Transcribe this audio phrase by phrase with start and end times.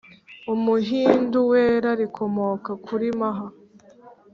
[0.53, 3.47] umuhindu wera, rikomoka kuri maha